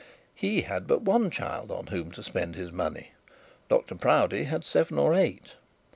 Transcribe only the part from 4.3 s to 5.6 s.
had seven or eight.